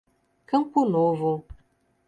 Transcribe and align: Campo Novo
Campo 0.47 0.81
Novo 0.83 1.45